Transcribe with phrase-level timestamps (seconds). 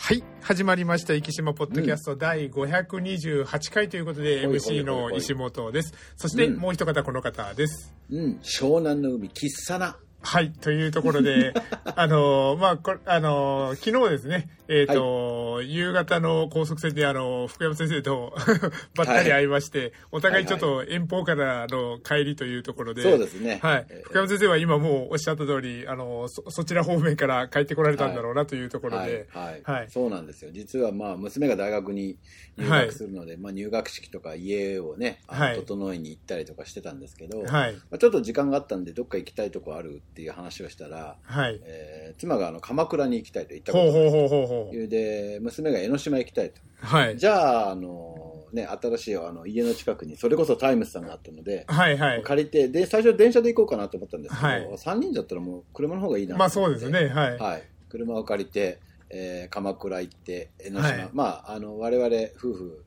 [0.00, 0.22] はい。
[0.40, 1.12] 始まりました。
[1.12, 5.92] 生島ポッドキャスト第528回ということで、MC の石本です。
[6.16, 7.92] そして、うんもう一方この方です。
[8.08, 9.98] うん、湘南の海、キッサナ。
[10.20, 10.50] はい。
[10.50, 11.54] というところで、
[11.96, 18.34] あのーまあ、これ、あのー昨日ですね、えっ、と、夕方の高速船で、あのー福山先生と
[18.96, 23.60] ばったり会いまして、お互いちょっと遠方からの帰りというところで、そうですね。
[23.62, 24.02] はいえ。
[24.04, 30.50] ー福山先生は今もうおっしゃった通り、あの、そ、そちら方面から帰ってこられたんだろうなというところはいで、はいはいそうなんですよ。
[30.52, 32.18] 実はまあ娘が大学に
[32.56, 37.74] 入学するので、まあ入学式とか家をね、整えに行ったりとかしてたんですけど、はい。
[37.74, 41.60] まあ、ちょっと時間があったんでどっか行きたいとこあるっていう話をしたら、はい。
[41.64, 44.88] えー妻があの鎌倉に行きたいと言ったことがほうほうほうほう。
[44.88, 46.60] で娘が江ノ島行きたいと。
[46.80, 47.16] はい。
[47.18, 52.22] じゃあ、あのね、新しいあの家の近くにそれこそタイムスさんがあったので、はいはい。
[52.22, 57.08] 借りて、で、最初電車で行こうかなと思ったんですけど、はい3人だったらもう車の方がいいなとまあそうですね。
[57.08, 57.38] はい。
[57.38, 57.62] はい。
[57.88, 58.80] 車を借りて、
[59.10, 60.88] えー鎌倉行って、江ノ島。
[60.88, 62.84] はいまあ、あの、我々夫婦、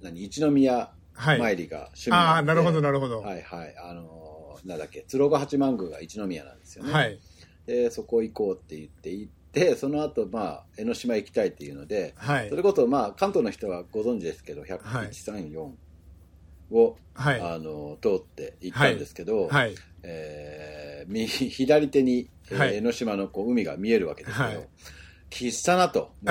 [0.00, 1.38] 何、一宮はい。
[1.38, 3.20] 参りが趣味ああ、んでなるほど、なるほど。
[3.20, 3.74] ははいはい。
[3.76, 4.31] あのー
[4.64, 6.92] なんだっけ、鶴岡八幡宮が一宮なんですよね。
[7.04, 7.18] い。
[7.66, 12.56] で、そこ行こうって言って行って、その後、まあ、江ノ島行きたいっていうので、はいそ。
[12.56, 15.70] れこそ、まあ、関東の人はご存知ですけど、はい134
[16.70, 17.40] を、はい。
[17.40, 19.74] あの、通って行ったんですけど、はい。
[20.02, 24.68] えー右左手に、えーはい江ノ島のこう海が見えるわけですけど、はい
[25.32, 26.12] 喫茶なと。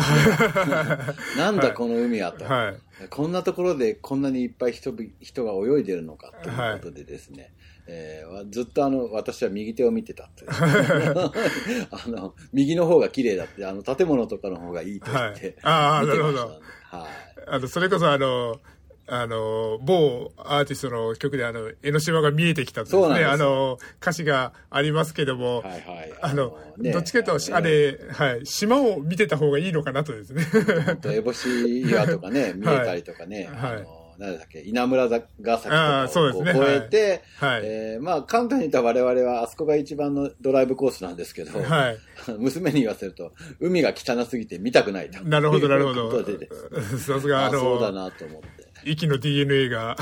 [1.36, 3.08] なんだこの海はと、はい。
[3.10, 7.52] こんなところでこんなにいっぱい人々人が泳いでるのかということでですね、
[7.94, 10.50] えーずっとあの私は右手を見てたという。
[11.92, 15.56] あの右の方が綺麗だってあの建物とかの方がいいと言って、はい。
[15.64, 16.62] あー見てましたなるほど。
[16.98, 17.10] はい。
[17.48, 18.60] あの、それこそあの、
[19.08, 26.14] あの、某アーティストの曲であの、江ノ島が見えてきたとですね、あの、歌詞がありますけども、はいはい。
[26.22, 30.44] あの、ねどっちかというと、あれ、はい、島を見てた方がいいのかなとですね。
[30.44, 33.72] 烏帽子岩とかね、 見えたりとかね、はい。
[33.74, 37.62] あの、なんだっけ、稲村ヶ崎とあかをこう越えて、はい。
[37.64, 41.98] えーまあ、簡単に言ったら我々はあそこが一番のドライブコースなんですけど、はい。
[42.38, 45.24] 娘に言わせると、海が汚すぎて見たくないと。
[45.24, 46.24] なるほど、なるほど。
[47.00, 48.48] さすが、ああそうだの、なと思って。
[48.86, 49.96] 息の DNA が、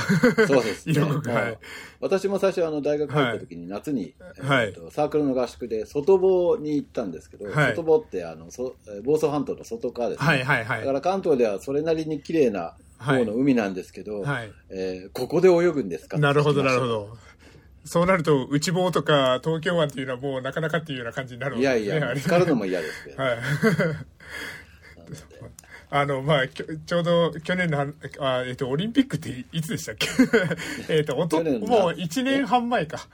[0.48, 1.00] そうですね。
[1.32, 1.58] はい。
[2.02, 10.28] 私も最初あの大学入った時に夏に、はいえーとサークルの合宿で外房に行ったんですけど、はい外房ってあのそえー房総半島の外側ですね。
[10.28, 10.92] はい、はい、はいだか。
[10.94, 14.52] ら関東ではそれなりに綺麗な方の海なんですけど、はい。
[14.70, 16.18] えーここで泳ぐんですか？
[16.18, 17.18] なるほど、なるほど。
[17.86, 21.98] そうなると、内房とか東京湾っていうのはもうなかなかっていうような感じになるわいやけですね。
[21.98, 23.24] いや、あれ見つかるのも嫌ですけど。
[23.24, 23.38] はい。
[25.92, 27.88] あの、まあ、ちょうど去年のは、
[28.20, 30.08] あえっ、と、オリンピックっていいつでしたっけ？
[30.94, 31.52] えっと、おと、もう
[31.98, 33.08] 1年半前か。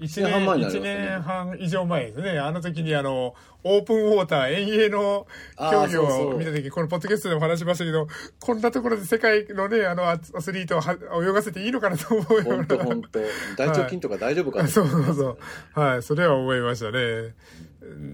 [0.00, 2.38] 1年半前になり一ますね年半以上前ですね。
[2.38, 5.26] あの時にあの、オープンウォーター、遠泳の
[5.58, 8.06] 競技を見た時、このポッドキャストでも話しましたけど、
[8.38, 12.64] こんなところで世界のね、あのアアスリートをは泳がせていいのかなと思うよう本な。
[12.66, 13.18] 当本当
[13.56, 15.38] 大腸筋とか大丈夫かな、そうそうそ
[15.76, 15.80] う。
[15.80, 17.34] はい、それは思いましたね。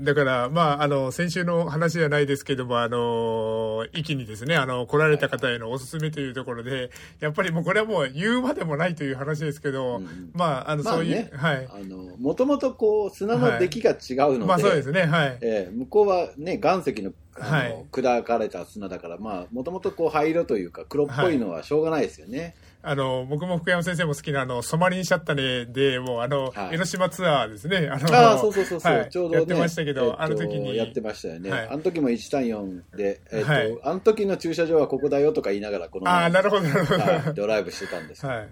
[0.02, 6.90] だから、まあ、あの、先週の話じゃないですけども、あの、一気にですね、あの、来られた方へのおすすめというところで、
[7.20, 11.68] やっぱりもうこれはもう言うまでもないという話ですけど、うんまあ、あの、まあそういう、ねはい。
[11.70, 13.94] あの、もともとこう、砂の出来が違
[14.28, 15.38] うので、まあそうですね、はい。
[15.40, 22.54] えー向こうはね、岩石の、はい砕かれた砂だから、まあ、もともとこう、灰色というか、黒っぽいのはしょうがないですよね。
[22.86, 27.88] あの、僕も福山先生も好きな、あの、ソマリンシャッタネで、もう、あの、はい江ノ島ツアーですね。
[27.90, 29.36] あのああ、そうそうそうそう、はいちょうどね。
[29.36, 30.76] やってましたけど、えっとあの時に。
[30.76, 31.50] やってましたよね。
[31.50, 37.00] はいあの時も1対4で、えっと、はいあの時の駐車場はここだよとか言いながら、この、ああ、なるほど、なるほど。
[37.00, 38.48] はいドライブしてたんですはい。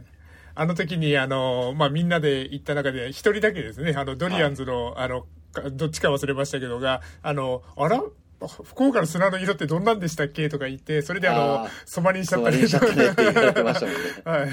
[0.54, 8.02] あの時に、あの、まあ、みんなで行った中で、一人だけですね、あの、ドリアンズの、あの、かどっちか忘れましたけどが、あの、あら？
[8.48, 14.00] 福岡の砂の色ってどんなんでしたっけとか言って、それであのあー、ソマリンしちゃったりリンしちゃったね言われてましたもんね。
[14.24, 14.50] はい。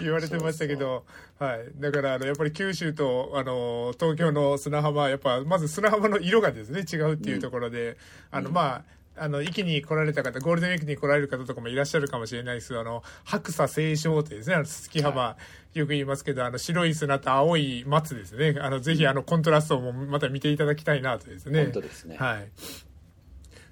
[0.00, 1.04] 言われてましたけど、
[1.38, 1.58] はい。
[1.80, 7.96] だから、あの、やっぱり九州と、あの、東京の砂浜、やっぱ、まず砂浜の色がですね、違うっていうところで、
[8.30, 8.84] あの、まあ、
[9.16, 15.36] あの、壱岐に来られた方、ゴールデンウィークに来られる方とかもいらっしゃるかもしれないですあの、白砂青松ってですね、あの、月浜、
[15.74, 18.56] よく言いますけど、あの、白い砂と青い松ですね。
[18.60, 21.62] あの、ぜひ、あの、コントラストもまた見ていただきたいなとですね。
[21.64, 22.16] 本当ですね。
[22.16, 22.48] はい。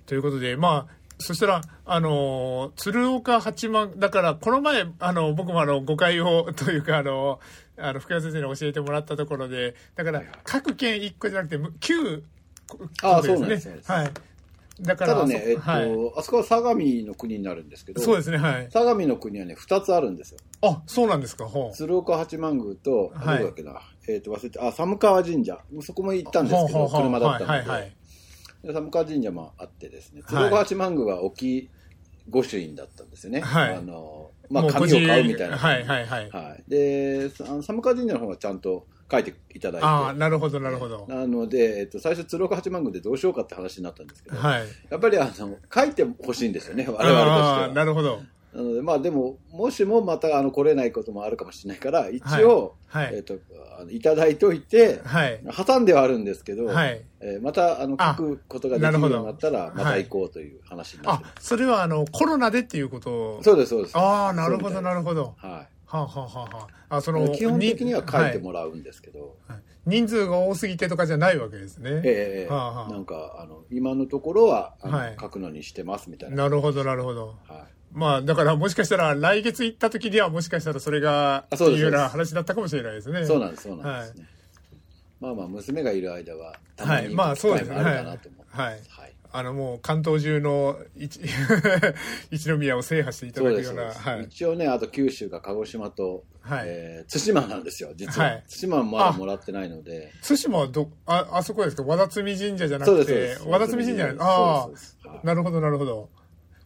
[0.06, 7.38] ということで、まあ、そしたら、あの、鶴岡八幡、だから、この前、あの、僕もあの、誤解を、というか、あの、
[7.76, 12.22] あの、福山先生に教えてもらったところで、だから、各県1個じゃなくて、9
[13.02, 14.10] ああ個そうなんですそうですはい。
[14.80, 16.12] だから、ただね、えっと、はい。
[16.16, 18.68] あそこは相模の国になるんですけど、そうですね、はい。
[18.70, 20.40] 相模の国はね、2つあるんですよ。
[20.62, 21.76] あ、そうなんですか、ほう。
[21.76, 25.58] 鶴岡八幡宮と、あはいどこだっけな、えっ、と、忘れて、あ、寒川神社。
[25.82, 27.92] そこも行ったんですけど、車だったので、はいはいはい。
[28.62, 31.68] で寒川神社もあってですね、鶴岡八幡宮は沖
[32.30, 33.40] 御朱印だったんですよね。
[33.40, 35.58] はいあの、まあ、紙を買うみたいな。
[35.58, 36.30] はいはいはい。
[36.30, 36.70] はい。
[36.70, 39.86] で、あの寒川神社の方はちゃんと書いていただいて。
[39.86, 41.06] ああ、なるほどなるほど。
[41.08, 44.62] なので、えっと、最初鶴岡八幡宮でどうしようかって話になったんですけど、はい。
[44.90, 47.68] やっぱりあの、書いてほしいんですよね、我々としてあはあ、。
[47.68, 48.22] なるほど。
[48.54, 53.38] なので、まあでも、もしもまたあの来れないこともあるかもしれないから、一応、はいはいえっ、と、
[53.78, 55.40] あのいただいといて、はい。
[55.66, 63.42] 挟んではあるんですけど、はいえーまたあのあ書くことができるようになったら、また行こうという話になってあま、それはあの、コロナでっていうこと？
[63.42, 63.96] そうです、そうです。
[63.96, 65.22] ああ、なるほどなるほほど。
[65.22, 65.34] ど。
[65.38, 67.14] ははあ、はあはあはあ、あ、そい。
[67.14, 72.02] の、基本的には書いてらもらうんですけど、はい人数が多すぎてとかじゃないわけですね。
[72.04, 76.36] ええはあはあなんか、あの、今のところは、あのはい書くのにしてますみたいな。
[76.36, 77.34] なるほどなるほど。
[77.48, 83.22] はまあ、だからもしかしたら来月行った時にはもしかしたらそれが、っていうような話だったかもしれないですね。
[83.22, 83.26] い。
[83.26, 84.26] そうなんです、そうなんですね。
[85.20, 88.60] まあまあ、娘がいる間は、たまにはいまあ行く機会もあるそうですねかなと思ってます。
[88.60, 89.12] はいはい。
[89.34, 91.18] あのもう関東中の一
[92.30, 94.24] 一宮を制覇していただくような、そうはい。
[94.24, 98.26] 一応ね、あと九州が鹿児島と、はいえー対馬なんですよ、実は。
[98.26, 100.12] はい対馬もまだもらってないので。
[100.26, 101.82] 対馬はど、あ、あそこですか？
[101.82, 103.36] 和田摘神社じゃなくて。
[103.46, 106.10] 和田摘神社ああ、なるほどなるほど。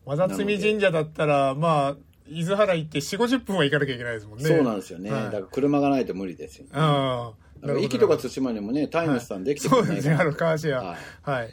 [0.06, 1.96] 和田摘神社だったら、まあ、
[2.28, 4.44] 伊豆原行って4、50分は行かなきゃいけないですもんね。
[4.44, 5.10] そうなんですよね。
[5.10, 6.70] はいだから車がないと無理ですよね。
[6.74, 7.46] ああ。
[7.60, 11.30] だから駅とか対馬にもね、タイムスさんできてそうですね、あの、か川シェはア。
[11.30, 11.50] はい。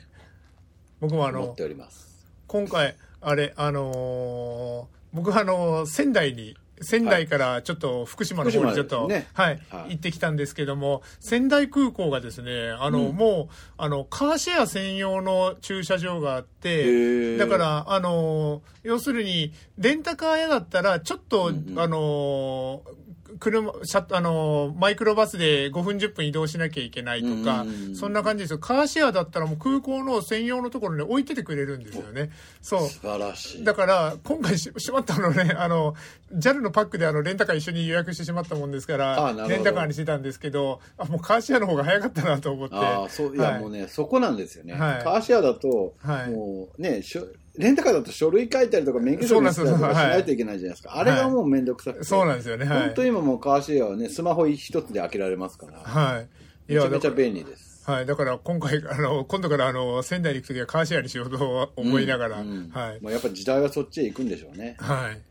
[1.00, 2.28] 僕もあの持って、おります。
[2.48, 9.28] 今回、あれ、あのー僕はあのー仙台に、仙台からちょっと福島の方にちょっと、ね。
[9.34, 9.92] はい、はい。
[9.92, 13.16] 行ってきたんですけども、仙台空港がですね、あの、うん。
[13.16, 17.38] もう、あの、カーシェア専用の駐車場があっへて、ー。
[17.38, 21.80] だから、あのー要するに、レンタカー屋だったら、ちょっと、うんうん。
[21.80, 23.03] あのー
[23.40, 27.66] 車、あのーマイクロバスで5分10分移動しなきゃいけないとか、
[27.96, 28.60] そんな感じですよ。
[28.60, 32.32] カーシェアだったらもう空港の専用のところに置いててくれるんですよね。
[32.62, 32.88] そう。
[32.88, 33.64] 素晴らしい。
[33.64, 35.96] だから、今回ししまったのね、あの、
[36.34, 42.76] JAL のパックであの、レンタカー一緒に予約してしまったもんですから、レンタカーにしてたんですけど、あ、もうカーシェアの方が早かったなと思って。
[42.76, 44.74] ああ、そう、いや、はいもうね、そこなんですよね。
[44.74, 50.98] はいカーシェアだと、はいもうね、しょレンタカーだと書類書いたりとか免許証見せたりとかしないといけないじゃないですか。
[50.98, 52.04] あれがもうめんどくさくて。
[52.04, 52.80] そうなんですよね、はい。
[52.88, 56.74] 本当今もうカーシェアはね、スマホ一つで開けられますから、はい。
[56.74, 57.84] いめちゃめちゃ便利です。
[57.86, 58.06] はい。
[58.06, 63.02] だから今回、 あの、今度からあの、仙台に行くときはカーシェアにしようと思いながら、うんうんはい。
[63.02, 64.76] もうやっぱ時代はそっちへ行くんでしょうね。
[64.80, 65.22] はい。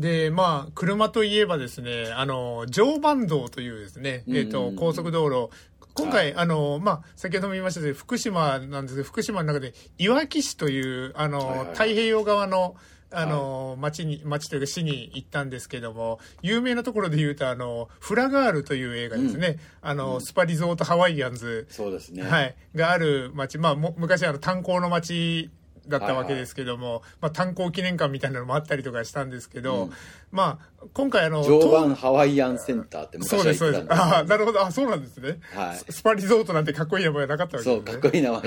[0.00, 4.64] で、まあ、車といえばですね、あの、常磐道というですね、えっ、と、うん。
[4.64, 5.50] うんうん高速道路、
[5.94, 8.94] 今回、あの、まあ、先ほども言いましたけど、福島なんです。
[8.94, 12.76] けど、福島の中で、いわき市という、あの、太平洋側の、
[13.12, 19.58] あの、町に、町というか市に行ったんですけども、有名なところで言うと、あの、フラガールという映画ですね。
[19.82, 22.22] あの、スパリゾートハワイアンズ、そうですね。
[22.22, 25.50] はい、がある町、まあ、も昔あの炭鉱の町
[25.90, 29.92] だったわけですけども、まあ、炭鉱記念館みたいなのもあったりとかしたんですけど、うん
[30.32, 33.86] まあ、今回あの、常東磐ハワイアンセンターって昔はそうです、そうです。
[33.86, 34.64] 言ってたんですああ、なるほど。
[34.64, 35.40] あそうなんですね。
[35.52, 38.02] はいススパリゾートなんてかっこいい名前はなかったわけそう、ですね。
[38.02, 38.40] かっこいい名前。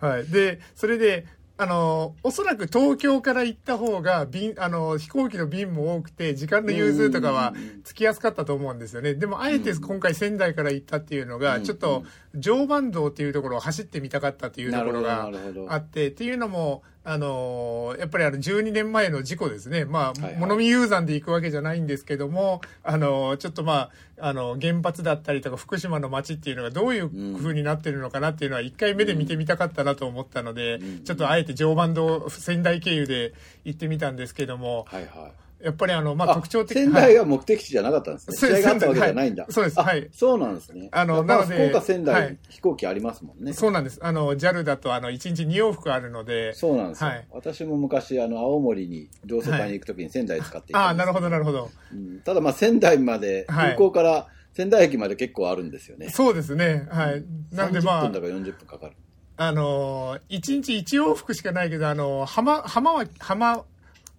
[0.16, 0.26] はい。
[0.28, 1.26] で、それで、
[1.58, 9.14] あの、おそらく東京から行った方が、便、あの、飛行機の便も多くて、時間の融通とかはつきやすかったと思うんですよね。
[9.14, 11.64] でも、あえて今回仙台から行ったっていうのが、うん。
[11.64, 12.04] ちょっと、
[12.34, 15.30] 常磐道っていうところを走ってみたかったっていうところが
[15.68, 19.84] あって、っていうのも、あのやっぱりあの12年前の事故ですね。
[19.84, 33.32] まあ、はいはい物見雄山で行くわけじゃないんですけども、あのちょっとまあ、あの、原発だったりとか福島の街っていうのがどういう風になってるのかなっていうのは一回目で見てみたかったなと思ったので、うんちょっとあえて常磐道仙台経由で
[33.64, 35.45] 行ってみたんですけども、はいはい。
[35.62, 38.36] やっぱりあの、まあ、特徴的仙台が目的地じゃなかったんですね。
[38.36, 39.42] 試合があったわけじゃないんだ。
[39.44, 40.88] はいそうですあはいそうなんですね。
[40.92, 43.52] あのまあなので福岡仙台、はい飛行機ありますもんね。
[43.52, 43.98] そうなんです。
[44.02, 47.10] あの、JAL だとあの、1日2往復あるので、そうなんですよ。
[47.10, 51.70] はい私も昔、あの、青森に同窓会に行くときに仙台使って行ああ、なるほど、なるほど。
[51.92, 56.08] うんただまあ仙台まで、はい空港から仙台駅まで結構あるんですよね。
[56.10, 56.86] そうですね。
[56.90, 57.24] はい。
[57.52, 58.92] なんでま30あ分だ、から40分かかる。
[59.38, 63.64] あのー、1日1往復しかないけど、あのー、浜、浜は、浜、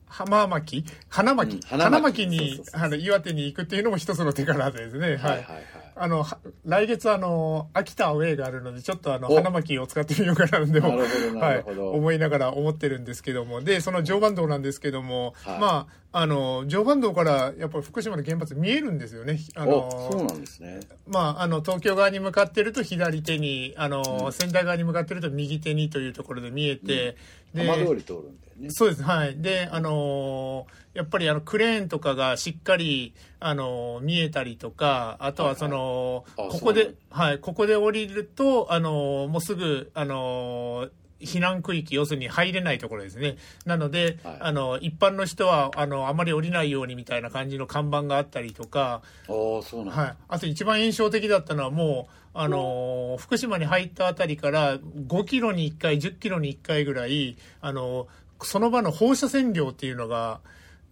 [0.08, 5.08] 浜巻花巻、うん花花巻巻にあの岩手に行くっていうのも一つの手柄ですね。
[5.08, 5.18] はい。
[5.18, 5.68] はいはいはい。
[6.00, 10.96] あの、は来月あの、秋田アウェイがあるので、ちょっとあの、お花巻を使ってみようかなでも、
[11.40, 15.60] はい、思いながら思ってるんですけども、で、その常磐道なんですけども、はい。
[15.60, 19.40] まあ、あの、常磐道からやっぱり福島の原発見えるんですよね。
[19.56, 20.82] あのお、そうなんですね。
[21.08, 27.18] まあ、あの、東京側に向かってると左手に、あの、仙台側に向かってると右手にというところで見えて、
[27.56, 28.70] 浜通り通るんだよね。
[28.72, 29.04] そうです。
[29.04, 29.38] はい。
[29.42, 43.38] で、あのーやっぱりあの、クレーンとかがしっかり、あのー見えたりとか、あとはその、はいはいあここではい、ここで降りると、あのーもうすぐ、あのー避難区域、要するに入れないところですね。
[43.66, 50.02] なので、はいあの、一般の人は、あの、あまり降りないようにみたいな感じの看板があったりとか、ああ、そうなんだ。
[50.04, 58.08] はい、あと一番印象的だったのはもう、あのー福島に入ったあたりから5キロに1回10キロに1回ぐらい、あのー
[58.42, 60.42] その場の放射線量っていうのが。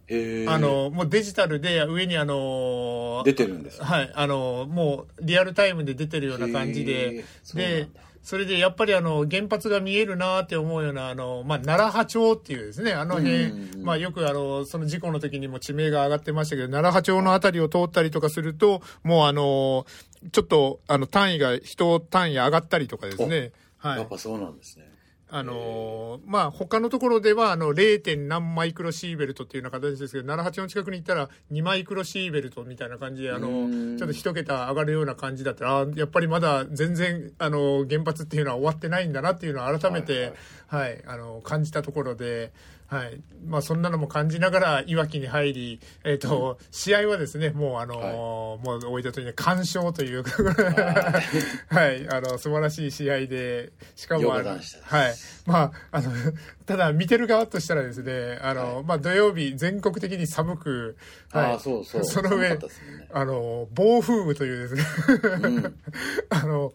[0.08, 0.14] あ
[0.60, 7.26] のーもうデジタルで上にあのー出てるんですかはい、あのーもうリアルタイムで出てるような感じへで
[7.56, 19.86] でだ、それでやっぱりあの原発が見えるなって思うようなあの、まあ、奈良波町っていうですねあの辺、まあ、よくあのその事故の時にも地名が上がってましたけど奈良波町のあたりを通ったりとかするともうあの
[20.32, 23.52] ちょっとあの単位が人単位上がったりとかですね。
[23.78, 24.95] はいやっぱそうなんですね。
[25.28, 28.28] あのまあ他のところではあの 0.
[28.28, 40.34] 何マイクロシーベルトっていうような形ですけど奈良八の近くに行ったら2マイクロシーベルトみたいな感じであのうんちょっと一桁上がるような感じだったらあやっぱりまだ全然あの原発っていうのは終わってないんだなっていうのを改めて、
[40.68, 42.52] はいあの感じたところで。
[42.88, 43.22] はい。
[43.46, 48.14] まあ、そんなのも感じながらいわきに入り、えーと試合はですねもうあの、はい。
[48.14, 50.24] もう置いたとに完勝という
[51.68, 52.08] はい。
[52.10, 54.22] あの素晴らしい試合でしかも
[54.84, 55.16] はい。
[55.46, 56.12] まあ、あの、
[56.66, 58.84] ただ見てる側としたらですね、あの、はい。
[58.84, 60.98] まあ土曜日全国的に寒く、
[61.32, 61.60] はい。
[61.60, 62.04] そうそう。
[62.04, 62.60] その上ね。
[63.12, 64.84] あの、暴風雨というですね、
[65.44, 65.76] うん。
[66.30, 66.74] あの、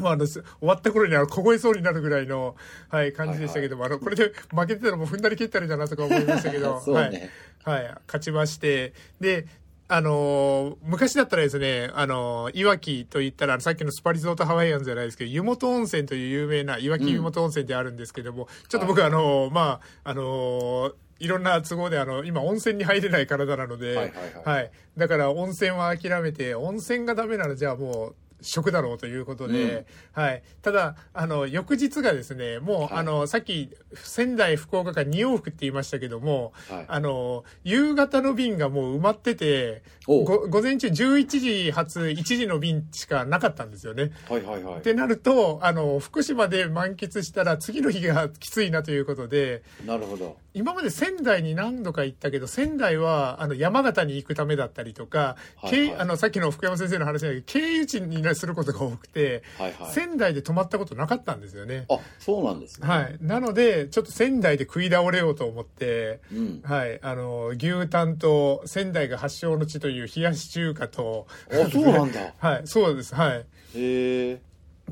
[0.00, 2.56] まあ、あのす終わった頃には凍えそうになるぐらいの、
[2.88, 7.30] はい、感じでしたけども、あの、これで負けてたらもう踏んだり蹴ったりだなとか思いましたけど、 ね。
[7.64, 7.84] はい。
[7.84, 9.46] はい、勝ちまして、で、
[9.86, 24.12] あのー昔だったらですね、あのーいわきと言ったら、さっきのスパリゾートハワイアンズじゃないですけど、湯本温泉という有名な、いわき湯本温泉であるんですけども、ちょっと僕、あのーまあ、あのーいろんな都合で、あの、今温泉に入れない体なので、はい
[24.44, 24.58] はい。
[24.58, 24.70] はい。
[24.96, 30.42] だから温泉は諦めて、温泉がダメならじゃあもう、食だろうということで、はい。
[30.62, 44.10] ただ、あの、翌日がですね、もう、はいあの、さっき、仙台、福岡から2往復って言いましたけども、はいあの、夕方の便がもう埋まってて、午前中11時発1時の便しかなかったんですよね。
[44.28, 44.78] はいはいはい。
[44.78, 50.36] ってなると、あの、福島で満喫したら次の日がきついなということで、なるほど。
[50.52, 59.92] 今まで仙台に何度か行ったけど、仙台はあの山形に行くためだったりとか、はい経はいあのさっきの福山先生の話だけど、経由地にすることが多くて、はいはい。
[59.92, 61.86] 仙台で泊まったことなかったんですよね。
[61.88, 62.86] あ、そうなんですね。
[62.86, 63.18] はい。
[63.20, 66.62] なので、ちょっと仙台で食い倒れようと思って、うん。
[66.62, 66.98] はい。
[67.02, 72.20] あの、牛タンと仙台が発祥の地という冷やし中華と、あ、そうなんだ。
[72.38, 72.62] はい。
[72.66, 73.14] そうです。
[73.14, 73.38] はい。
[73.38, 74.40] へえ。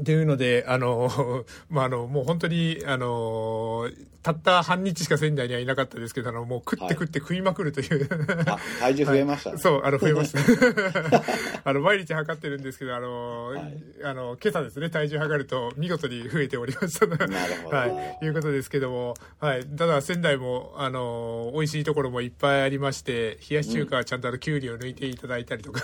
[0.01, 3.89] っていうので、あの、 まあ、あの、もう本当に、あの、
[4.23, 8.09] たった半日しか仙台にはいなかったですけど、あの、もう食って食って食いまくるという、
[8.47, 9.59] あ、体重増えましたね。
[9.61, 11.23] そう、あの、 増えました。
[11.65, 17.07] あの、毎日測ってるんですけど、あの、はいあの、今朝ですね、体重測ると見事に増えておりました。
[17.07, 17.33] なる
[17.65, 18.25] ほどはい。
[18.25, 19.65] いうことですけども、はい。
[19.65, 25.81] ただ、仙台も、あの、美味しいところもいっぱいありまして、冷やし中華はちゃんとあの、きゅうりを抜いていただいたりとか。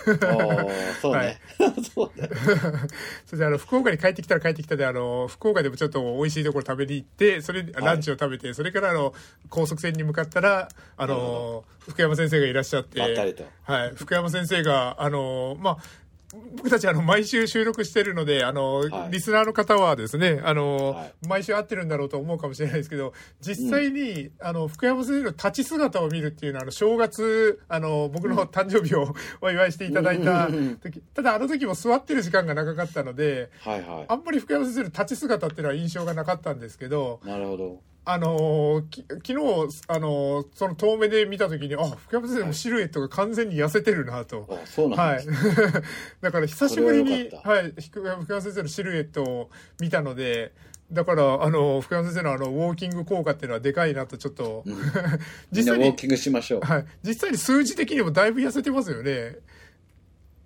[1.00, 1.40] そうね。
[1.94, 2.28] そうね。
[3.26, 9.12] それであの福岡に帰ってきたら帰ってきたであの福岡でもちょっと美味しいところ食べに行ってそれランチを食べて、それからあの
[9.50, 13.00] 高速船に向かったらあの福山先生がいらっしゃって
[13.62, 15.78] はい、福山先生があのまあ
[16.56, 19.10] 僕たちあの毎週収録してるのであの、はい。
[19.10, 21.14] リスナーの方はですねあの、はい。
[21.26, 30.54] 毎週会ってるんだろうと思うかもしれないですけど実際に、あの福山先生の立ち姿を見るっていうのはあの正月あの僕の誕生日をお祝いしていただいたうん。
[30.54, 37.28] うんうん時ただあの時も座ってる時間が長かったのではいはあんまり福山先生の立ち姿っていうのは印象がなかったんですけどい。
[37.28, 37.80] なるほど。
[38.10, 39.34] あのーき昨日、
[39.86, 44.46] あのーその遠目で見た時にあ福山先生のシルエットが完全に痩せてるなと。
[44.50, 45.36] あ、そうなんはいですね。。
[46.22, 50.52] だから久しぶりにはい、福山先生のシルエットを見たので、
[50.90, 54.76] だから、あの、福山先生のあの、ウォーキング効果っていうのはでかいなと、ちょっと、みん
[55.52, 56.60] 実際に、なウォーキングしましょう。
[56.62, 59.36] はい、実際に数字的にもだいぶ痩せてますよね。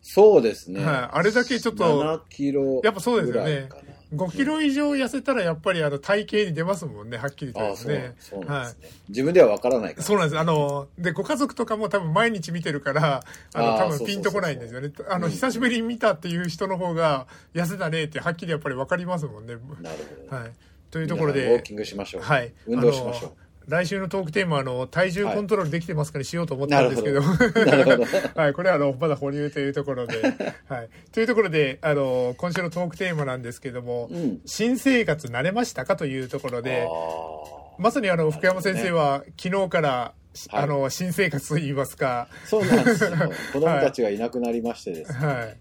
[0.02, 0.84] そうですね。
[0.84, 3.68] はいあれだけちょっと7キロやっぱそうですよね。
[4.14, 8.14] 5キロ以上痩せたらやっぱりあの体型に出ますもんね、はっきりとですね。
[8.18, 8.90] そうなんはいですね。
[9.08, 10.02] 自分ではわからないから。
[10.02, 10.38] そうなんです。
[10.38, 13.22] あの、で、ご家族とかも多分毎日見てるから、
[13.54, 14.92] あの、多分ピンとこないんですよね。
[15.08, 19.54] あの、うん久しぶりに見たっていう人の方が痩せたねってはっきりやっぱりわかりますもんね。
[19.80, 19.96] なる
[20.30, 20.36] ほど。
[20.36, 20.52] はい。
[20.90, 22.22] というところでウォーキ、ングしましょう。
[22.22, 22.52] はい。
[22.66, 23.41] 運動しましょう。
[23.68, 27.22] 来週のトークテーマは、あの、体重コントロールできてますかにしようと思ったなんですけど。
[28.34, 30.22] はい、これはあの、まだ保留というところで。
[30.68, 30.88] はい。
[31.12, 40.14] というところで、あの、今週のトークテーマなんですけども、うん新生活慣れましたかというところで、あまさにあの、福山先生は、昨日から、
[40.50, 42.28] あの、新生活といいますか。
[42.46, 43.10] そうなんですよ。
[43.52, 45.26] 子供たちがいなくなりましてですね。
[45.26, 45.56] はい。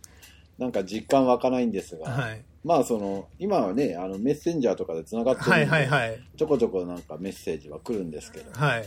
[0.57, 2.09] なんか実感湧かないんですが。
[2.09, 2.43] はい。
[2.63, 6.19] まあその、今はね、あの、メッセンジャーとかで繋がってるんで、はいはいはい。
[6.37, 8.51] ちょこちょこなんかメッセージは来るんですけど。
[8.51, 8.85] はい。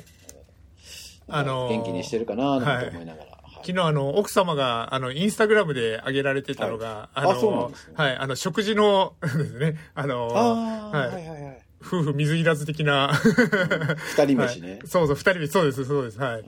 [1.27, 3.35] あの元気にしてるかななんて思いながら。
[3.65, 11.59] 昨日あの、奥様が、あの、インスタグラムで上げられてたのが、はい、あの、あね、はい、あの、食事のですね、あの、はい、はいはいはい。
[11.81, 13.13] 夫婦水入らず的な。
[14.17, 16.45] 二人飯ね、はい、そうそう二人飯そうですそうですはい。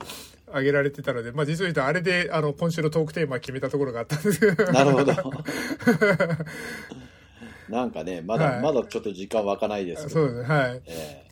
[0.51, 4.55] あげられてたので、まあ、実を言うとあれであの今週のトークテーマ決めたところがあったんです。
[4.71, 5.13] なるほど
[7.69, 10.07] なんかねまだ、はい、まだちょっと時間湧かないです。
[10.07, 11.27] けどそうですはい、えー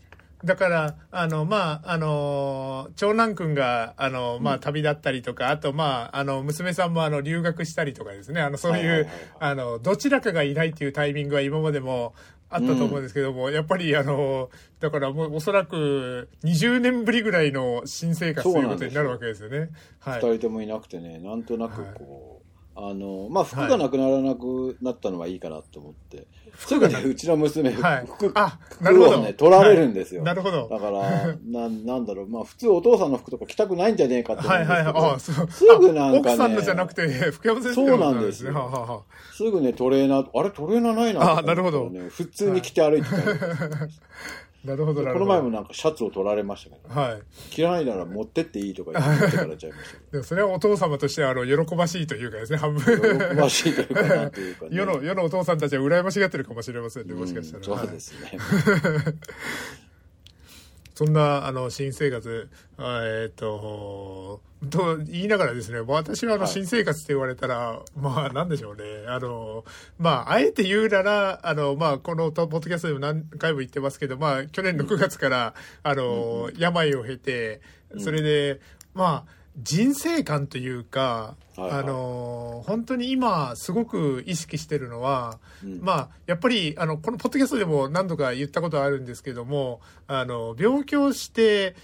[0.46, 9.08] だから、あの、まあ、あの、長男くんが、あの、まあ、旅立ったりとか、あと、まあ、あの、娘さんも、あの、留学したりとかですね、あの、そういう、
[9.40, 12.14] あの、どちらかがいないっていうタイミングは今までも、
[12.48, 14.50] あったと思うんですけども、うん、やっぱりあの、
[14.80, 19.70] だからもうおそらく20年ぶりぐらいの新生活ということになるわけですよね。
[20.00, 22.35] はい、2人ともいなくてね、なんとなくこう、はい、
[22.78, 26.28] あの、まあ服がなくならなくなったのはいいかなと思って、
[26.58, 29.22] すぐね、うちの娘、はい、服、あ、なるほど。
[29.22, 30.24] ね、取られるんですよ。
[30.24, 30.68] なるほど。
[30.68, 34.46] だから、な、なんだろう、まあ普通お父さんの服とか着たくないんじゃねえかって。
[34.46, 34.94] はいはいはい。
[35.16, 35.48] あ、そう。
[35.50, 38.54] すぐなんか、ね、奥さんのじゃなくて、福山先生そうなんですよ。
[38.54, 41.90] はははすぐね、トレーナー、あれトレーナーないな、あ、なるほど。
[42.10, 43.16] 普通に着て歩いてた。
[44.66, 52.84] なるほどこの前もなんかシャツを取られましたけど、はい、着らないなら持ってっていいとか言ってからちゃいました でもそれはお父様としてはあの喜ばしいというかですね半分。
[52.84, 54.56] 喜ばしいというかなという。
[54.56, 58.32] か、ね、世の世のお父さんたちは羨ましがってるかもしれませんねもしかしたら、そうですね、
[60.96, 62.50] そんな、あの、新生活、
[62.80, 68.84] えっ、と、と言いながらですね、私はあの、新生活って言われたら、はい、まあ、なんでしょうね。
[69.08, 69.66] あの、
[70.00, 77.60] まあ、あえて言うなら、あの、まあ、このポッドキャストでも何回も言ってますけど、まあ、去年の9月から、あの、病を経て、
[78.00, 78.62] それで、
[78.94, 91.76] まあ、人生観というか、はいはい、あの本当に今すごく意識してるのは、うん、まあやっぱりあのこのポッドキャストでも何度か言ったことあるんですけどもあの病気をして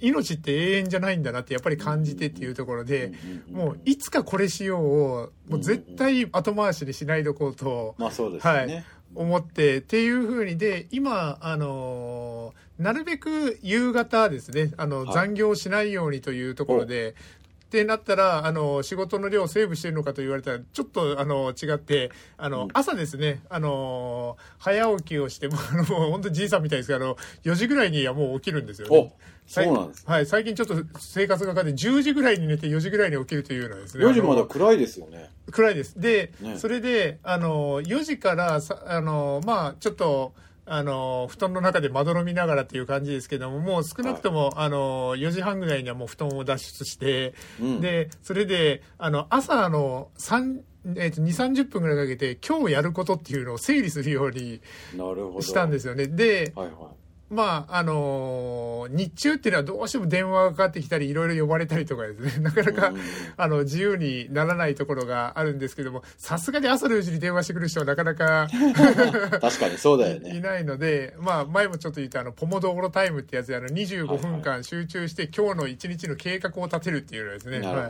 [0.00, 3.12] 命って永遠じゃないんだなってやっぱり感じてっていうところで、
[3.50, 17.14] もういつかこれしようをもう絶対後回しにしないでおこうと、まあそうですね、はい、思ってっていうふうにで今あのなるべく夕方ですねあの、残業しないようにというところで、
[17.76, 25.56] ってなったら、あの、仕事の量をセーブしてるのかと言われたら、ちょっと、あの、違って、あの、うん、朝ですね、あの、早起きをして、もう、
[26.10, 29.14] 本当じいさんみたいですけど、あの、4時ぐらいにはもう起きるんですよね。
[29.46, 34.04] そうなんですはい、最近ちょっと生活が変わって10時ぐらいに寝て4時ぐらいに起きるというのはですね。
[34.04, 35.30] 4時まだ暗いですよね。
[35.52, 36.00] 暗いです。
[36.00, 40.32] で、ね、それで、あの、4時からさ、あの、まあ、ちょっと、
[40.66, 50.60] あの、布団の中でまどろみながらっていう感じですけども、もう少なくとも、はい、あの、4時半ぐらいにはもう布団を脱出して、うん、で、それで、あの、朝の3、
[50.96, 54.60] えっ、ー、と、2、30分ぐらいかけて、今日やることっていうのを整理するように
[55.40, 56.08] したんですよね。
[56.08, 62.92] で、はいはいまあ、あのー、日中っていうのはどうしても電話がかかってきたり、いろいろ呼ばれたりとかですね、 なかなか、
[63.36, 68.46] あの、自由にならないところがあるんですけども、さすがに朝のうちに電話してくる人はなかなか
[69.40, 70.36] 確かにそうだよね。
[70.36, 77.88] いないので、まあ、前もちょっと言ったあの、ポモドーロタイムってやつで、あの、25分間集中して、今日の一日の計画を立てるっていうのですね、は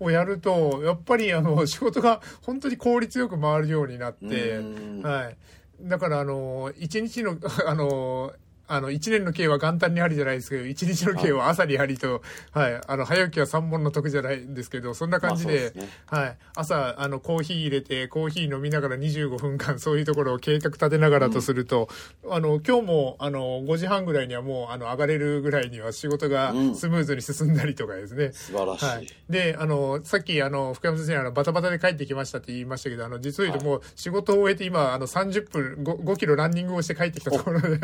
[0.00, 4.60] い、をやると、やっぱり、あの、仕事が本当に効率よく回るようになって、
[5.02, 5.36] はい。
[5.80, 8.32] だから、あの、一日の、 あの、
[8.68, 21.88] あの、一年の計は元旦にありじゃないですけど、一日の計は朝にありと、はい、あの、早起きは三本の得じゃないんですけど、そんな感じで、でね、はい、朝、あの、コーヒー入れて、コーヒー飲みながら25分間、そういうところを計画立てながらとすると、
[22.24, 28.26] うん、あの、今日も、あの、5時半ぐらいにはもう、あの、上がれるぐらいには仕事がスムーズに進んだりとかですね。
[28.26, 28.84] うん、素晴らしい。
[28.84, 29.06] はい。
[29.30, 37.78] で、あの、さっき、あの、福山先生、あの、バタバタで帰ってきましたって言いましたけど、あの、実を言うともう、仕事を終えて今、あの、30分5、5キロランニングをして帰ってきたところで。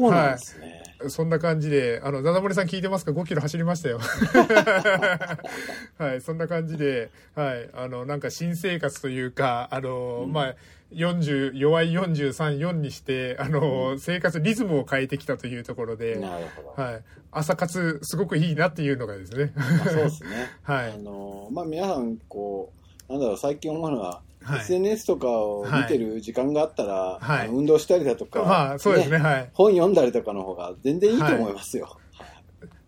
[0.00, 0.66] そうなんですね。
[0.66, 3.98] はいそんな感じで、あの、ダダモリさん聞いてますか ?5 キロ走りましたよ。
[5.98, 10.54] はい、そんな感じで、はい、あの、なんか新生活というか、あの、うん、まあ、
[10.92, 16.82] 40、弱い43、4にして、あの、うん、生活リズムを変えてきたというところで、なるほど。
[16.82, 17.02] はい。
[17.30, 19.52] 朝活、すごくいいなっていうのがですね。
[19.84, 20.50] そうですね。
[20.62, 20.92] はい。
[20.92, 22.72] あの、まあ、皆さん、こ
[23.08, 31.98] う、なんだろう、最近思うのは、はい、SNS とかを見てる時間があったら、はい、運動したりだとか、まあそうですね、ね、はい、本読んだりとかの方が全然いいと思いますよ。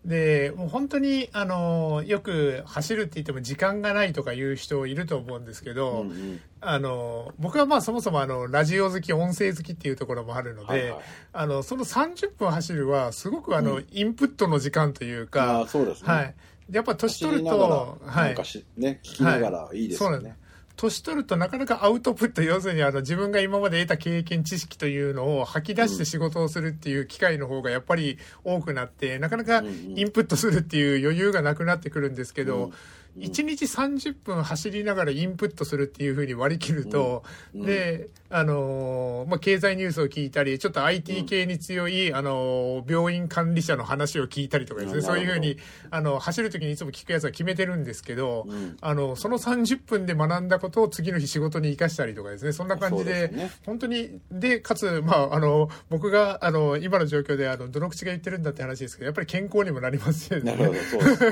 [0.05, 11.01] で、もう本当に、あの、よく走るって言っても時間がないとかいう人いると思うんですけど、うんうん、あの、僕はまあそもそもあの、ラジオ好き、音声好きっていうところもあるので、はいはい、
[11.33, 16.13] あの、その30分走るは、すごくあの、うん、インプットの時間というか、あそうですね。
[16.13, 16.35] はい。
[16.71, 18.35] やっぱ年取ると、はい。
[18.77, 20.29] ね、聞きながらいいですよね。
[20.29, 20.37] はい。
[20.75, 32.71] 年取るとなかなかアウトプット、要するにあの自分が今まで得た経験、知識というのを吐き出して仕事をするっていう機会の方がやっぱり多くなって、なかなかインプットするっていう余裕がなくなってくるんですけど、
[33.17, 45.55] 1日30分走りながらインプットするっていうふうに割り切ると、で、あの、まあ、経済ニュースを聞いたり、ちょっと IT 系に強い、あの、病院管理者の話を聞いたりとかですね、そういうふうに、
[45.89, 48.45] あの、走るときにいつも聞くやつは決めてるんですけど、
[48.81, 53.31] あの、その30分で学んだことを次の日仕事に生かしたりとかですね、そんな感じで、
[53.65, 60.51] 本当に、で、かつ、まあ、あの、僕が、あの、今の状況で、あの、どの口が言ってるんだって話ですけど、やっぱり健康にもなりますよね。
[60.51, 61.23] なるほど、そうです。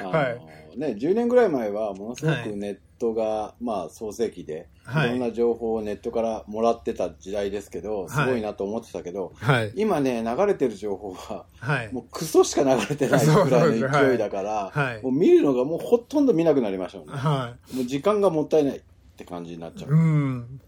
[0.02, 0.30] は
[0.74, 0.78] い。
[0.78, 5.08] ね、10年ぐらい前は、ものすごくネットが、はい、まあ、創世期で、い。
[5.08, 17.14] ろんな情報をネットからもらってた時代ですけど、すごいなと思ってたけど、はい、今ね、流れてる情報は、はい、もうクソしか流れてないくらいの勢いだから、もう見るのがもうほとんど見なくなりましたもんね。
[17.74, 18.80] もう時間がもったいないっ
[19.16, 19.90] て感じになっちゃう。
[19.90, 20.60] うん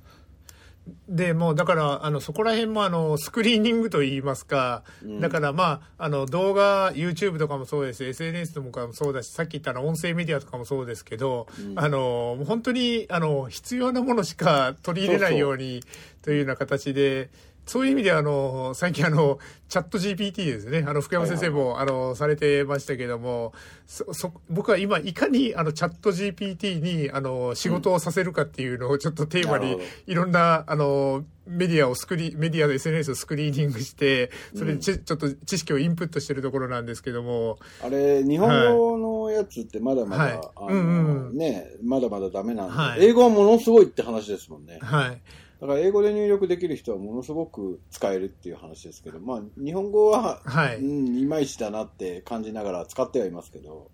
[1.09, 15.85] で、もうだから、あの、そこら辺もあの、スクリーニングといいますか、うん、だからまあ、あの、動画、YouTube とかもそうです、SNS とかもそうだし、さっき言ったの音声メディアとかもそうですけど、うん、あの、本当に、あの、必要なものしか取り入れないように
[16.23, 20.85] というような形で、そうそうそういう意味であの、最近あの、チャット GPT ですね。
[20.87, 23.53] あの、福山先生も、あの、されてましたけども、
[23.87, 37.59] そ、そ、僕は今、いかにあの、チャット GPT に、あの、仕事をさせるかっていうのをちょっとテーマに、いろんな、あの、メディアをスクリ、メディアの SNS をスクリーニングして、それでち,、ちょっと知識をインプットしてるところなんですけども。
[37.83, 44.79] あれ、日本語のやつってまだまだ、はい、あの、うんうん、ね、まだまだダメなんで、はい、英語はものすごいって話ですもんね。
[44.83, 45.21] はい。
[45.63, 53.89] だから英語で入力できる人はものすごく使えるっていう話ですけど、まあ、日本語は、はい、うん、いまいちだなって感じながら使ってはいますけど。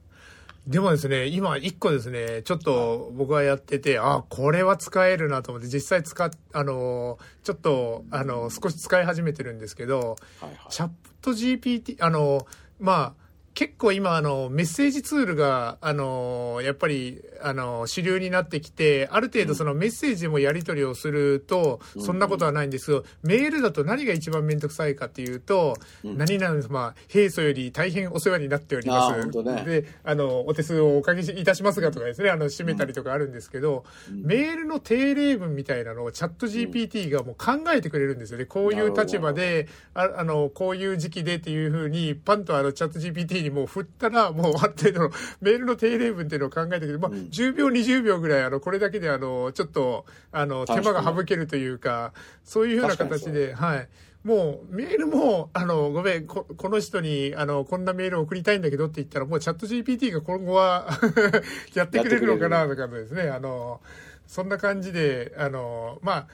[0.67, 12.47] でもですね、今一個ですね、ちょっと僕がやってて、あ、これは使えるなと思って、実際使っ、あの、ちょっと、あの、少し使い始めてるんですけど、はいはい、チャット GPT、あの、
[12.81, 13.28] まあ、
[13.59, 38.45] 結構今あのメッセージツールがあのやっぱりあの主流になってきてある程度そのメッセージもやり取りをするとそんなことはないんですけど、メールだと何が一番面倒くさいかっていうと、何々様平素より大変お世話になっております、ね、であのお手数をおかけいたしますがとかですねあの締めたりとかあるんですけど、メールの定例文みたいなのをチャット GPT がもう考えてくれるんですよね。
[38.45, 52.13] こういう立場でああのこういう時期でっていうふうにパンとあのチャット GPT ににもう振ったら、もうある程度のメールの定例文っていうのを考えたけど、まあ、10秒、20秒ぐらい、あの、これだけで、あの、ちょっと、あの、手間が省けるというか、
[52.45, 53.89] そういうような形で、はい。
[54.25, 60.89] もうメールも、あの、ごめん、ここの人に、あの、こんなメールを送りたいんだけどって言ったら、もうチャット GPT が今後は
[61.75, 63.81] やってくれるのかな、とかですね、あの、
[64.27, 66.29] そんな感じで、あの、まあ、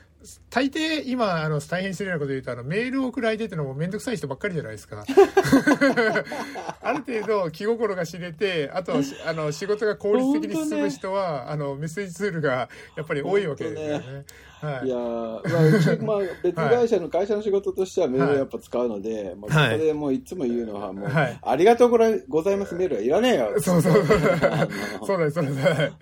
[0.50, 5.04] 大抵今あの大変失礼なこと言うとあのメールを送る相手ってのも面倒くさい人ばっかりじゃないですか。
[6.82, 8.94] ある程度気心が知れてあと
[9.26, 14.24] あの仕事が効率的に進む人は、ね、あのメッセージツールがやっぱり多いわけですよね。
[14.64, 23.52] はい、いやまあ、まあ、別会社の、 会社の仕事としてはメールをやっぱ使うので、はい、まあ、そこでもういつも言うのはもう、はい、ありがとうございますメールはいらねえよ。
[23.58, 24.18] そうそうそう。
[25.06, 25.92] そうです、そうです。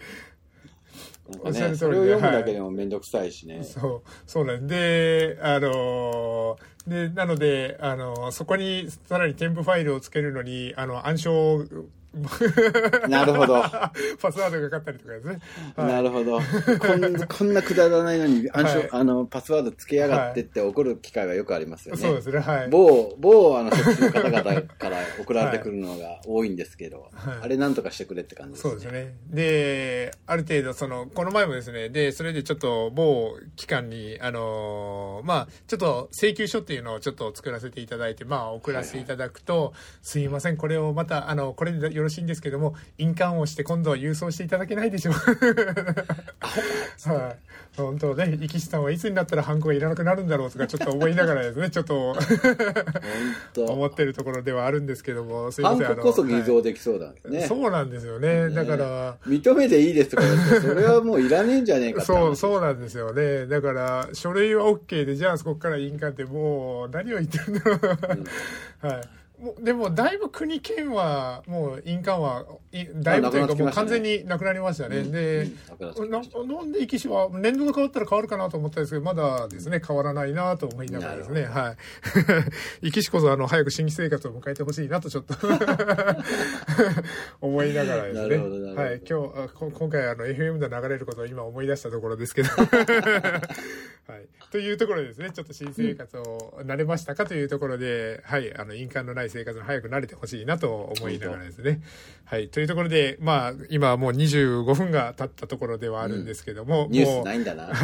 [1.33, 3.57] なんかね、それを読むだけでも面倒くさいしね。
[3.57, 11.65] はい、そう、そうなんで、あのー、で、なので、あのー、そこにさらに添付ファイルをつけるのに、あの、暗証
[13.09, 13.63] なるほど。
[14.21, 15.39] パスワードがかかったりとかですね。
[15.77, 16.39] はい、なるほど。
[16.39, 22.03] こんこんなくだらないのに暗証、はい、あの、パスワードつけやがってって怒る機会がよくありますよね。
[22.03, 22.39] そうですね。
[22.39, 22.69] はい。
[22.69, 28.71] 某、某、あの、そっちの方々から送られてくるのが多いんですけど、はい、あれなんとかしてくれって感じですね。
[28.73, 29.15] そうですね。
[29.31, 45.23] で、ある程度、その、この前もですね、で、それでちょっと某機関に、あのー、まあ、ちょっと請求書っていうのをちょっと作らせていただいて、まあ、送らせていただくと、はいはい、すいません、これをまた、あの、これでよろしいんですけども、印鑑をして今度は郵送していただけないでしょうは
[47.31, 47.37] い。
[47.77, 52.15] 本当ね、生きさんはいつになったらハンコがいらなくなるんだろうとかちょっと思いながらですね、 ちょっと
[53.57, 55.87] 思ってるところではあるんですけども、すいません。
[55.87, 58.49] ハンコこそ偽造できそうだね、はい、そうなんですよね。
[58.49, 59.17] ねだから。
[59.27, 60.23] 認めていいですとか
[60.61, 63.47] それはもういらねえんじゃねえか そう、そうなんですよね。
[63.47, 67.79] だから、書類は OK で、じゃあそこから印鑑ってもう何を言ってるんだろう、
[68.83, 69.03] うん、 はい。
[69.43, 75.49] もでもだいぶ国県はもう印鑑はいだいぶというかもう完全になくなりましたね、うん、で、
[75.97, 81.45] うん、ななんで壱岐市は年度が変わったら変わるかなと思ったんですけどまだですね変わらないなと思いながらですね。
[81.45, 81.77] はい。
[82.83, 85.35] 壱岐市こそあの早く新規生活を迎えてほしいなとちょっと。
[87.41, 88.37] 思いながらですね。
[88.75, 89.03] はい。
[89.09, 92.51] 今日今回あの FM で流れることを今思い出したところですけど。
[94.09, 101.81] はい、というところですねちょっと新生活を慣れましたかというところで、はい、あの印鑑のない生活に早く慣れてほしいなと思いながらですね。
[102.25, 107.65] はい、というところで、まあ、今はもう25分が経ったところではあるんですけども、うん、ニュースないんだな。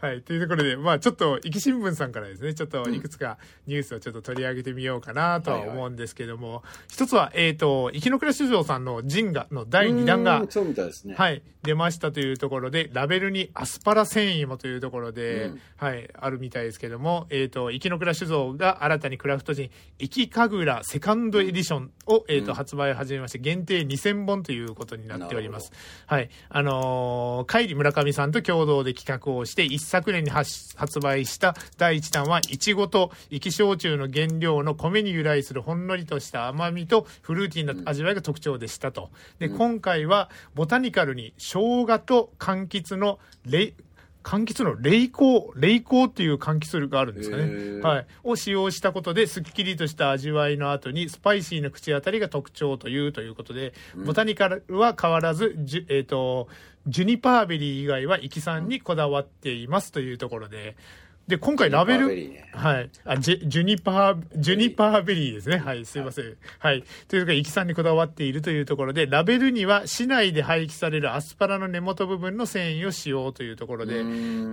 [0.00, 11.14] はい、というところで、まあ、ちょっと、壱岐新聞さんからですね、ちょっといくつかニュースをちょっと取り上げてみようかなとは思うんですけども、はいはい、一つは、えっ、ー、と、生きの倉酒造さんのジンガの第2弾が、そうみたいですね。
[11.16, 25.72] はい、出ましたというところで、ラベルにアスパラ繊維もというところで、うん、はい、あるみたいですけども、えっ、ー、と、生きの倉酒造が新たにクラフトジン、生き神楽セカンドエディションを、えっ、ー、と、発売を始めまして、限定2000本ということになっております。
[26.06, 26.30] はい。
[26.50, 39.10] あのー、海里村上さんと共同で企画をして、一昨年に発売した第1弾は、いちごと生き焼酎の原料の米に由来するほんのりとした甘みとフルーティーな味わいが特徴でしたと。
[39.38, 43.74] で、今回は、ボタニカルに生姜と柑橘のレ
[44.22, 47.80] 柑橘の麗紅、麗紅っていう柑橘があるんですかね。
[47.82, 48.06] はい。
[48.24, 56.48] を使用したことで、すっきりとした味わいの後に、スパイシーな口当たりが特徴というということで、うん、ボタニカルは変わらず、じえっ、ー、と、
[56.86, 60.76] ジュニパーベリー以外は、壱岐産にこだわっていますというところで、
[61.26, 62.90] で、今回ラベル、ね、はい。
[63.04, 65.56] あ、ジュ、ジュニパー、ジュニパーベリーですね。
[65.56, 66.36] はい、すいません。
[66.58, 66.84] はい。
[67.08, 74.04] というか、壱岐産にこだわっているというところで、ラベルには市内で廃棄されるアスパラの根元部分の繊維を使用というところで、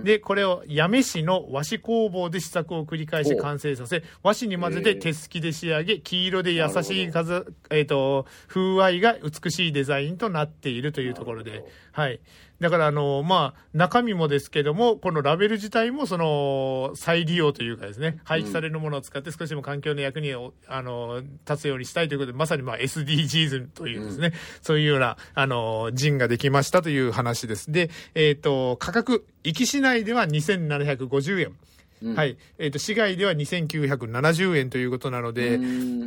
[0.04, 12.20] で、これを八女市の和紙工房で試作を繰り返し完成させ、和紙に混ぜて手すきで仕上げ、黄色で優しい数、えっ、ー、と、風合いが美しいデザインとなっているというところで、はい。
[12.60, 20.34] だからあの、まあ、中身もですけども、このラベル自体もその、再利用というかですね、廃棄されるものを使って少しでも環境の役に、
[20.68, 27.72] あの、立つようにしたいということで、まさにまあ SDGs というですね、うん、そういうような、あの、陣ができましたという話です。
[27.72, 31.56] で、えっ、ー、と、価格、壱岐市内では2750円。
[32.02, 32.36] うん、はい。
[32.58, 35.58] えっ、ー、と、市外では2970円ということなので、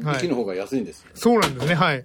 [0.03, 0.27] はい。
[0.27, 2.03] の方が安いんです、ね、そうなんですね、はい。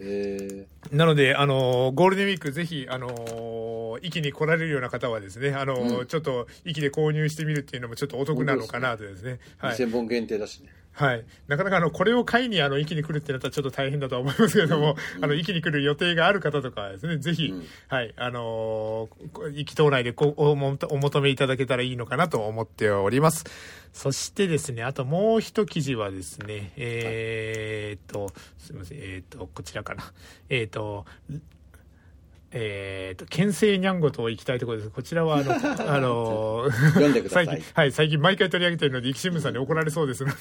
[0.93, 9.39] なので、あの、ゴールデンウィークぜひ、あの、駅に来られるような方はですね、あの、うん、ちょっと、駅で購入してみるっていうのもちょっとお得なのかなとですね。
[9.59, 9.77] はい。
[9.77, 10.69] 2000本限定だしね。
[10.99, 11.25] はい。
[11.47, 23.45] なかなかあの、これを買いにあの、駅に来るってなったらちょっと大変だとは思いますけれども、うん、あの、駅に来る予定がある方とかはですね、ぜひ、うん、はい、あのー、駅島内でこおお求めいただけたらいいのかなと思っております。
[23.93, 30.03] そしてですね、あともう一記事はですね、えー、っと、すみません、えー、っと、こちらかな。
[30.49, 31.07] えー、っと、
[32.51, 34.91] えっ、ー、と、県政にゃんごと行きたいところです。
[34.91, 35.53] こちらは、あの、
[35.93, 36.69] あの。
[37.29, 40.37] 最近、 はい、最近毎回取り上げてるので、生き新聞さんに怒られそうですので、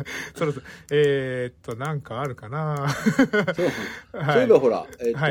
[0.34, 3.26] そろそろ、えっ、ー、と、なんかあるかなそう、
[4.18, 5.30] はい、そういえばほら、えっ、ー、と、は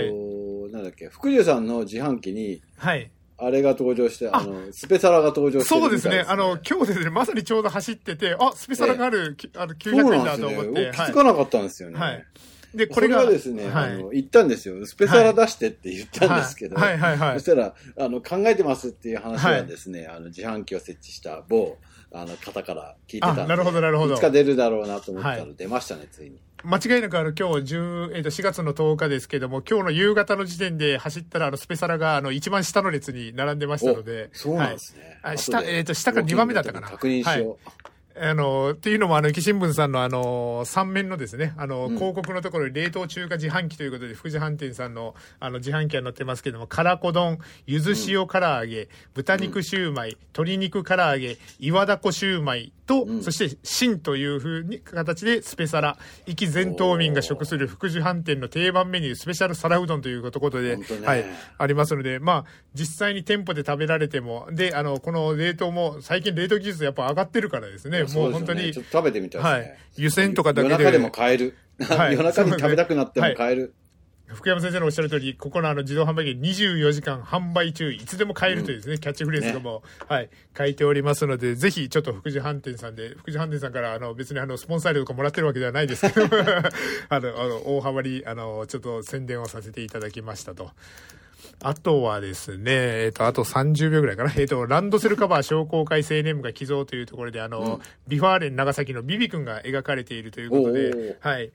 [0.69, 3.09] い、なんだっけ、福寿さんの自販機に、はい。
[3.41, 6.25] あれが登場して、あの、スペサラが登場して、ね、そうですね。
[6.27, 10.71] あの、今日ですね、まさにちょうど走ってて、あ、スペサラがある、あの、900円だと思って。
[10.71, 11.97] ね、気づかなかったんですよね。
[11.97, 12.25] はい。
[12.73, 14.85] で、これがですね、はい、あの、言ったんですよ。
[14.85, 17.39] スペサラ出してって言ったんですけど、はい、はい、はい。
[17.39, 21.77] そしたら、あの、考えてますっていう話はですね、あの、自販機を設置した某、
[22.11, 23.47] あの、方から聞いてたんで。
[23.47, 24.15] なるほど、なるほど。
[24.15, 26.39] いつか出るだろうなと思ったら出ましたね、ついに。
[26.63, 34.29] 間違いなくあの今日10、えー、と4月の10日ですけども、今日の夕方の時点で走ったらあのスペサラがあの一番下の列に並んでましたので。
[34.33, 35.19] そうなんですね。
[35.21, 36.89] はい、下、えっ、ー、と、下から2番目だったかな。
[36.89, 37.49] 確認しよう。
[37.49, 37.89] はい
[38.21, 61.25] あの、っていうのも、あの、駅新聞さんの、あの、三面のですね、あの、広告のところに冷凍中華自販機ということで、福祉飯店さんの、あの、自販機が載ってますけども、からこ丼、ゆず塩唐揚げ、豚肉シューマイ、鶏肉唐揚げ、岩だこシューマイと、そして、新というふうに形で、スペサラ、壱岐全島民が食する福祉飯店の定番メニュー、スペシャル皿うどんということで、はい、
[61.59, 68.73] ありますので、まあ、実際に店舗で食べられても、で、あの、この冷凍も、最近冷凍技術やっぱ上がってるからですね、もう本当に。
[68.73, 69.49] ちょっと食べてみたいね。
[69.49, 69.77] はい。
[69.97, 70.73] 湯煎とかだけで。
[70.73, 71.55] 夜中でも買える。
[71.79, 73.75] はい、夜中に食べたくなっても買える。
[74.33, 86.25] 福山先生のおっしゃる通り、ここのあの自動販売機24時間販売中、いつでも買えるというですね、うん、キャッチフレーズがも、ね、はい、書いておりますので、ぜひちょっと福祉飯店さんで、福祉飯店さんからあの別にあのスポンサー料とかもらってるわけではないですけど、
[87.09, 90.71] あの、あの大幅にあの、ちょっと宣伝をさせていただきましたと。
[91.61, 94.31] あとはですね、えっ、ー、と、あと30秒ぐらいかな。
[94.31, 101.51] えっ、ー、と、ランドセルカバー商工会青年部が寄贈というところで、あの、うん、ビファーレン長崎のビビ君が描かれているということで、はい。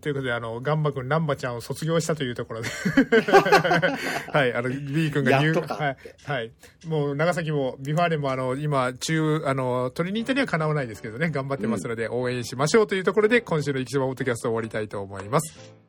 [0.00, 2.68] ということで、あの、ガンバ君、ナンバちゃんを卒業したというところで
[4.32, 6.52] はい、あの、ビビ君が入、はい、はい。
[6.86, 15.87] もう、長崎も、ビファーレンも、あの、今、中、あの、取りに行ったにはかなわないですけどね、頑張ってますので、応援しましょうというところで、今週の生き様オートキャストを終わりたいと思います。